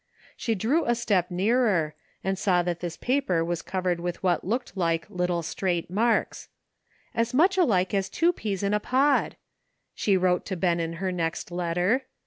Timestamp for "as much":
7.13-7.55